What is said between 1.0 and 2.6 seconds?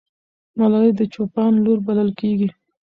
چوپان لور بلل کېږي.